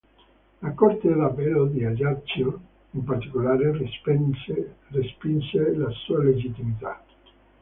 [0.61, 2.59] La Corte d'Appello di Ajaccio
[2.89, 4.73] in particolare respinse
[5.75, 6.99] la sua legittimità.